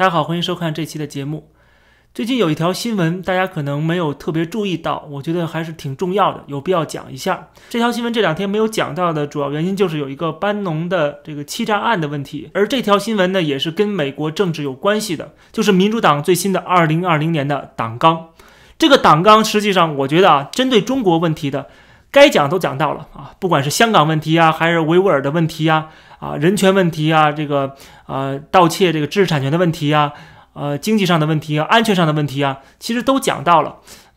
[0.00, 1.50] 大家好，欢迎收看这期的节目。
[2.14, 7.48] 最近有一条新闻，大家可能没有特别注意到，我觉得还是挺重要的，有必要讲一下。
[7.68, 12.48] 这条新闻这两天没有讲到的主要原因，就是有一个班农的这个欺诈案的问题。
[12.54, 18.28] 而这条新闻呢，也是跟美国政治有关系的，就是民主党最新的二零二零年的党纲。
[18.78, 21.66] 这个党纲实际上，我觉得啊，针对中国问题的，
[22.10, 25.88] 该讲都讲到了啊，不管是香港问题啊，还是维吾尔的问题啊，
[26.20, 27.74] 啊，人权问题啊，这个
[28.06, 30.12] 呃盗窃这个知识产权的问题啊。
[30.52, 33.76] 呃，经济上的问题啊，安全上的问题啊，其实都讲到了。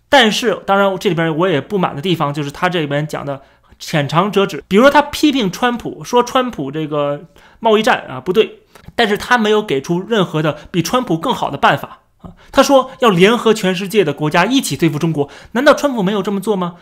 [0.10, 3.40] 但是，当然这里边我也不满的地方，就是他这里边讲的
[3.78, 4.64] 浅尝辄止。
[4.68, 7.26] 比如说，他批评川普，说川普这个
[7.60, 8.62] 贸易战啊不对，
[8.96, 12.32] 但是他没有给出任何的比川普更好的办法啊。
[12.52, 16.78] 他说要联合全世界的国家一起对付中国，难道川普没有这么做吗？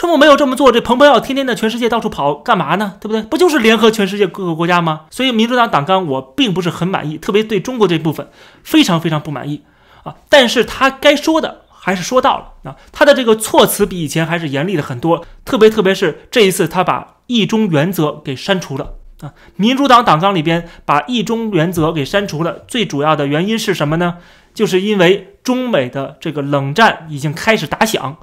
[0.00, 2.94] 川普没有这么做，这蓬佩奥天天的全世界到处跑干嘛呢？
[3.02, 3.20] 对不对？
[3.24, 5.02] 不就是联合全世界各个国家吗？
[5.10, 8.26] 所以民主党党纲我并不是很满意，特别对中国这部分
[8.64, 9.62] 非常非常不满意
[10.04, 10.14] 啊。
[10.30, 19.34] 但是他该说的还是说到了啊，他的这个措辞比以前还是严厉了很多，特别特别是这一次他把一中原则给删除了啊。
[19.56, 24.16] 民主党党纲里边把一中原则给删除了，最主要的原因是什么呢？
[24.54, 28.16] 就是因为中美的这个冷战已经开始打响。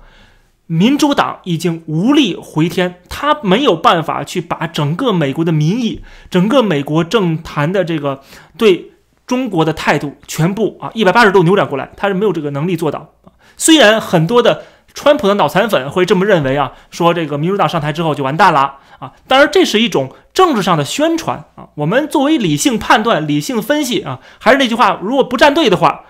[0.67, 8.21] 民主党已经无力回天，他没有办法去把整个美国的民意、整个美国政坛的这个
[8.57, 8.91] 对
[9.25, 13.13] 中国的态度全部啊一百八十度扭转过来，他是没有这个能力做到。
[13.55, 21.69] 虽然很多的川普的脑残粉会这么认为啊，说这个民主党上台之后就完蛋了啊，当然这是一种政治上的宣传啊。
[21.75, 26.03] 我们作为理性判断、理性分析啊，还是那句话，如果不站队的话。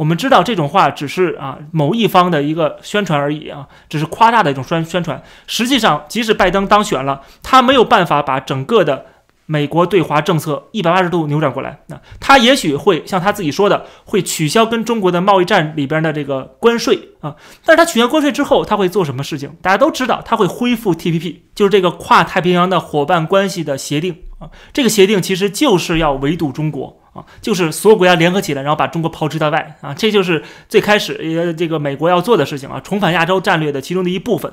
[0.00, 5.22] 我们知道这种话只是啊某一方的一个宣传而已啊，只是夸大的一种宣宣传。
[5.46, 9.04] 实际上，即使拜登当选了，他没有办法把整个的
[9.44, 11.80] 美国对华政策一百八十度扭转过来。
[11.88, 17.36] 那他也许会像他自己说的，会取消跟中国的贸易战里边的这个关税啊。
[17.66, 19.50] 但是他取消关税之后，他会做什么事情？
[19.60, 24.48] 大家都知道，他会恢复 TPP，就是这个跨太平洋的伙伴关系的协定啊。
[24.72, 26.99] 这个协定其实就是要围堵中国。
[27.12, 34.52] 啊，就是所有国家联合起来，然后把中国抛之在外啊，这就是最开始呃这个美国要做的事情啊，重返亚洲战略的其中的一部分。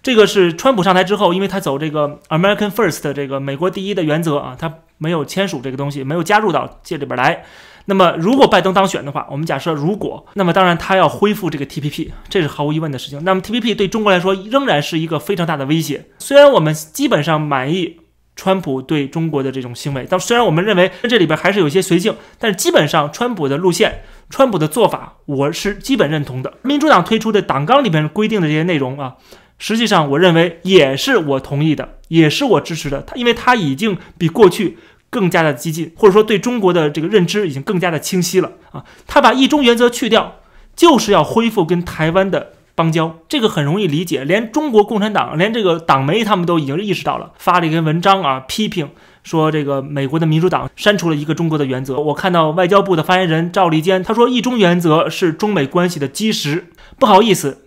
[0.00, 7.44] 这个是川普上台之后，因为他走这个 American First 这个美国第一的原则啊，他没有签署这个东西，没有加入到这里边来。
[7.86, 13.22] 那么如果拜登当选的话，我们假设如果，那么当然他要恢复这个 TPP，这是毫无疑问的事情。
[13.24, 17.98] 那么 TPP 对中国来说仍然是一个非常大的威胁，虽然我们基本上满意。
[18.38, 26.54] 川普对中国的这种行为，但虽然我们认为这里边还是有一些随性，但是基本上川普的路线、川普的做法，我是基本认同的。
[26.62, 29.16] 民主党推出的党纲里边规定的这些内容啊，
[29.58, 33.02] 实际上我认为也是我同意的，也是我支持的。
[33.02, 34.78] 他因为他已经比过去
[35.10, 38.84] 更加的激进，或者说对中国的这个认知已经更加的清晰了啊。
[39.08, 40.36] 他把一中原则去掉，
[40.76, 42.52] 就是要恢复跟台湾的。
[42.78, 48.88] 邦交这个很容易理解，连中国共产党，连这个党媒他们都已经意识到了，发了一篇文章啊，批评
[49.24, 51.98] 说这个美国的民主党删除了一个中国的原则。
[51.98, 56.70] 我看到外交部的发言人赵立坚他说，一中原则是中美关系的基石。
[57.00, 57.66] 不好意思，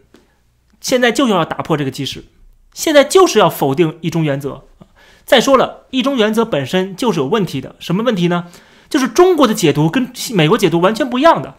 [0.79, 2.23] 现在就要打破这个基石，
[2.73, 4.63] 现在就是要否定一中原则。
[5.25, 8.45] 再说了，一中原则本身就是有问题的，什么问题呢？
[8.89, 11.55] 就是中国的解读跟美国解读完全不一样的。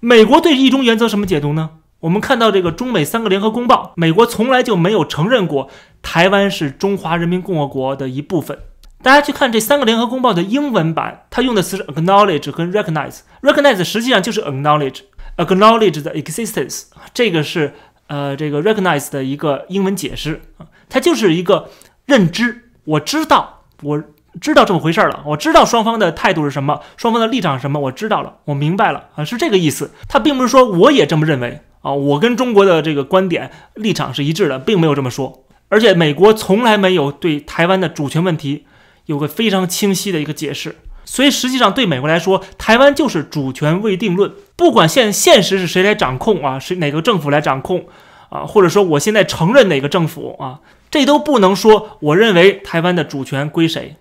[0.00, 1.70] 美国对一中原则什么解读呢？
[2.00, 5.70] 我们看到这个中美三个联合公报，美国从来就没有承认过
[6.02, 8.58] 台湾是中华人民共和国的一部分。
[9.02, 13.20] 大家去看这三个联合公报的英文版，它用的词是 acknowledge 和 recognize。
[13.40, 16.84] recognize 实际上就是 acknowledge，acknowledge the existence。
[17.14, 17.74] 这个是
[18.08, 20.42] 呃这个 recognize 的一个英文解释，
[20.88, 21.70] 它就是一个
[22.04, 24.02] 认知，我知道，我
[24.40, 29.92] 知道这么回事了，我知道双方的态度是什么，双方的立场是什么，我知道了，我明白了啊，是这个意思。
[30.08, 31.62] 它并不是说我也这么认为。
[31.86, 35.44] 啊，我跟中国的这个观点立场是一致的，并没有这么说。
[35.68, 38.64] 而且美国从来没有对台湾的主权问题
[39.04, 40.74] 有个非常清晰的一个解释。
[41.04, 44.32] 所以实际上对美国来说，台湾就是主权未定论。
[44.56, 47.86] 不管现现实是谁来掌控啊，是哪个政府来掌控
[48.30, 50.58] 啊，或者说我现在承认哪个政府啊，
[50.90, 53.94] 这都不能说我认为台湾的主权归谁。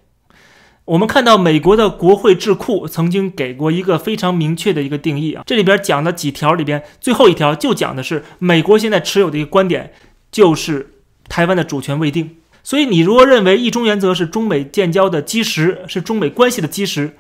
[0.85, 9.91] 我们看到美国的国会智库曾经给过一个非常明确的一个定义啊，这里边讲的几条里边，最后一条就讲的是美国现在持有的一个观点，
[10.31, 10.93] 就是
[11.27, 12.37] 台湾的主权未定。
[12.61, 17.17] 所以你如果认为一中原则是中美建交的基石，是中美关系的基石，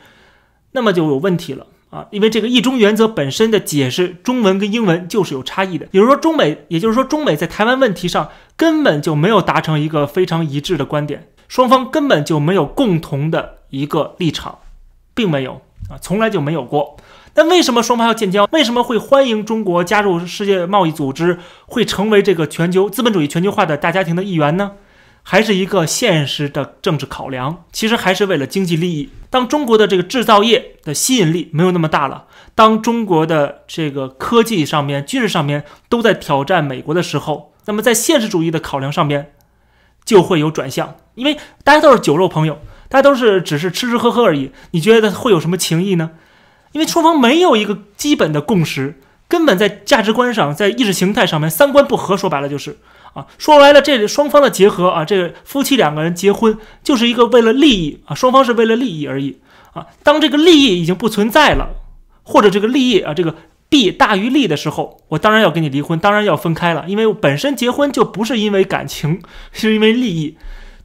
[0.73, 5.87] 那么就有问题了啊，因为这个一中原则本身的解释，中文跟英文就是有差异的。
[5.87, 11.29] 比如说中美，也就是说中美在台湾问题上根本就没有达成一个非常一致的观点。
[11.55, 14.59] 双方根本就没有共同的一个立场，
[15.13, 16.97] 并没有啊，从来就没有过。
[17.35, 18.45] 那为什么双方要建交？
[18.51, 24.73] 为什么会欢迎中国加入世界贸易组织，会成为这个全球资本主义全球化的大家庭的一员呢？
[25.23, 29.09] 还是一个现实的政治考量，其实还是为了经济利益。
[29.29, 39.31] 当中国的这个制造业的吸引力没有那么大了，当中国的这个科技上面、军事上面都在挑战美国的时候，那么在现实主义的考量上面
[40.05, 40.95] 就会有转向。
[41.15, 46.11] 因为大家都是酒肉朋友，大家都是只是吃吃喝喝而已，你觉得会有什么情谊呢？
[46.71, 52.77] 因为双方没有一个基本的共识，根本在价值观上、在意识形态上面三观不合，说白了就是。
[53.13, 59.39] 啊，说白了，这双方的结合啊，这个夫妻两个人结婚就是一个为了利益啊，双方是为了利益而已
[59.71, 59.87] 啊。
[60.03, 61.69] 当这个利益已经不存在了，
[62.23, 63.33] 或者这个利益啊，这个
[63.69, 69.21] 弊大于利的时候，我当然要跟你离婚，当然要分开了，因为本身结婚就不是因为感情，
[69.51, 70.37] 是因为利益。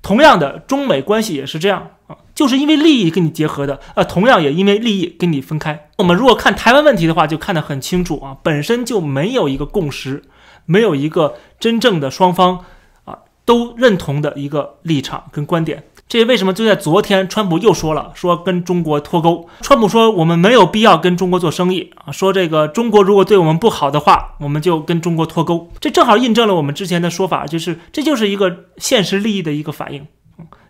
[0.03, 5.89] 同样的，中美关系也是这样啊，就是因为利益跟你结合的啊，同样也因为利益跟你分开。
[5.99, 10.23] 我们如果看台湾问题的话，就看得很清楚啊，本身就没有一个共识。
[10.67, 12.65] 没有一个真正的双方
[13.05, 19.49] 啊都认同的一个立场跟观点，这为什么就在昨天，川普又说了，说跟中国脱钩。
[19.61, 25.71] 川普说我们没有必要跟中国做生意啊，说这个中国如果对我们不好的话，我们就跟中国脱钩。
[25.79, 30.05] 这正好印证了我们之前的说法，就是这就是一个现实利益的一个反应，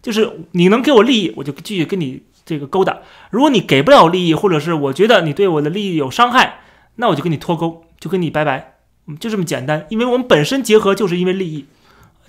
[0.02, 2.96] 就是你能给我利益，我就继续跟你这个勾搭；
[3.30, 6.60] 如果你给不了利益，或者是我觉得你对我的利益有伤害，
[6.96, 8.74] 那我就跟你脱钩，就跟你拜拜。
[9.06, 11.64] 嗯就这么简单，因为我们本身结合就是因为利益，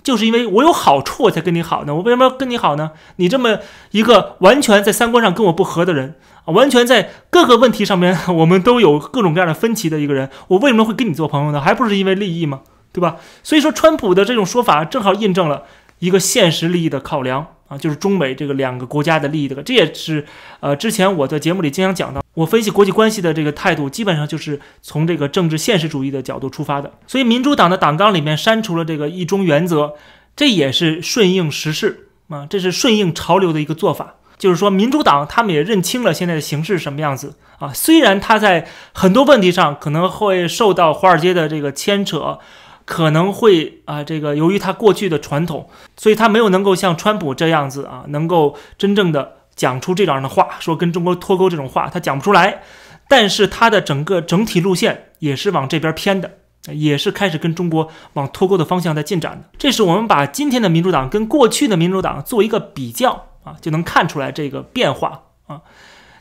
[0.02, 1.94] 就是因为我有好处我才跟你好呢。
[1.94, 2.90] 我为什么要跟你好呢？
[3.16, 3.58] 你这么
[3.92, 6.14] 一个完全在三观上跟我不合的人
[6.44, 11.60] 啊，完全在各个问题上面我们都有各种各样的分歧的一个人，我为什么会跟你做朋友呢？
[11.60, 12.60] 还不是因为利益吗？
[12.92, 13.16] 对吧？
[13.42, 15.62] 所以说，川普的这种说法正好印证了
[16.00, 17.51] 一个现实利益的考量。
[17.72, 20.22] 啊，就是中美这个两个国家的利益的，这也是
[20.60, 26.92] 呃，之前我在节目里经常讲到，我分析国际关系的这个态度，基本上就是从这个政治现实主义的角度出发的。
[27.06, 29.94] 所以，民主党的党纲里面删除了这个一中原则，
[30.36, 34.16] 这也是顺应时势啊，这是顺应潮流的一个做法。
[34.36, 42.38] 就是说，民主党他们也认清了现在的形势什么样子啊，虽然他在很多问题上可能会受到华尔街的这个牵扯。
[42.84, 52.62] 可能会啊，这个由于他过去的传统，所以他没有能够像川普这样子啊，能够真正的讲出这样的话，说跟中国脱钩这种话，他讲不出来。
[53.08, 56.30] 但是他的整个整体路线也是往这边偏的，
[56.72, 59.44] 也是开始跟中国往脱钩的方向在进展的。
[59.58, 65.60] 这是我们把今天的民主党跟过去的民主党做一个比较啊，就能看出来这个变化啊。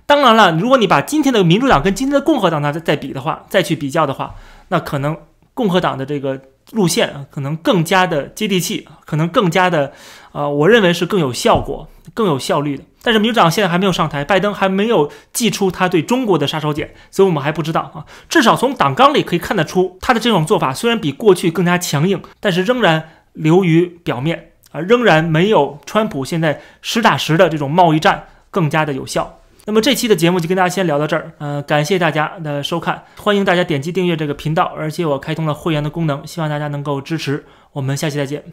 [0.05, 4.35] 当然了，如果你把今天的民主党跟今天的共和党再再比的话，再去比较的话，
[4.67, 5.15] 那可能
[5.53, 6.41] 共和党的这个。
[6.71, 9.91] 路线啊，可能更加的接地气，可能更加的，
[10.31, 12.83] 呃，我认为是更有效果、更有效率的。
[13.03, 18.05] 但是民主党现在还没有上台，拜登还没有祭出他对中国的杀手锏，所以我们还不知道啊。
[18.29, 29.39] 至少从党纲里可以看得出，他的这种做法虽然比过去更加强硬，但是仍然流于表面啊，仍然没有川普现在实打实的这种贸易战更加的有效。
[29.65, 38.43] 那么这期的节目就跟大家先聊到这儿，呃，感谢大家的收看，欢迎大家点击订阅这个频道，而且我开通了会员的功能，希望大家能够支持，我们下期再见。